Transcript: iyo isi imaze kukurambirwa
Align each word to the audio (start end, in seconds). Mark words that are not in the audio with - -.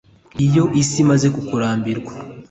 iyo 0.45 0.63
isi 0.81 0.97
imaze 1.03 1.27
kukurambirwa 1.35 2.11